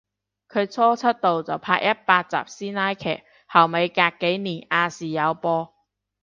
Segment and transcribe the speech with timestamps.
[0.49, 5.71] 佢初出道就拍一百集師奶劇，後尾隔幾年亞視有播